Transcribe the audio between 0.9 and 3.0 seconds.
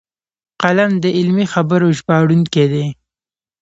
د علمي خبرو ژباړونکی دی